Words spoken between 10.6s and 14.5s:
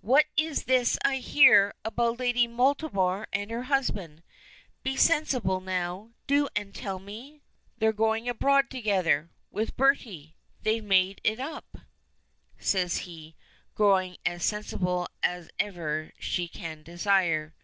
They've made it up," says he, growing as